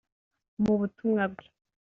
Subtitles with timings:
[0.63, 1.45] mu butumwa bwe